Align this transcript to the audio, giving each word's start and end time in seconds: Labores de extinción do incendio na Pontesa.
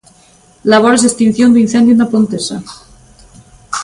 Labores 0.71 1.01
de 1.01 1.09
extinción 1.11 1.49
do 1.51 1.63
incendio 1.65 1.93
na 1.97 2.11
Pontesa. 2.13 2.57